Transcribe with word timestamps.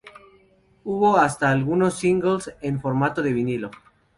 Hubo 0.83 1.17
hasta 1.17 1.51
algunos 1.51 1.93
singles 1.93 2.55
en 2.61 2.81
formato 2.81 3.21
de 3.21 3.33
vinilo. 3.33 3.69